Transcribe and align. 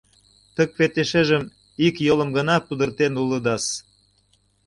—Тык 0.55 0.69
вет 0.77 0.93
эшежым... 1.03 1.43
ик 1.87 1.95
йолым 2.07 2.29
гына 2.37 2.55
пудыртен 2.65 3.13
улыдас. 3.23 3.65